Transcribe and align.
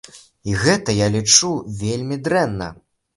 І 0.53 0.53
гэта, 0.61 0.95
я 0.99 1.09
лічу, 1.15 1.49
вельмі 1.83 2.17
дрэнна. 2.29 2.71